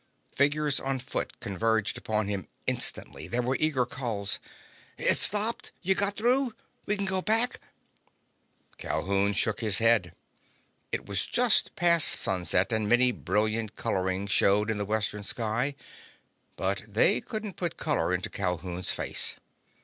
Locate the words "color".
17.77-18.11